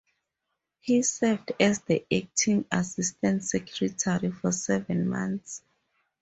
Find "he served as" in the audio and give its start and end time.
0.79-1.81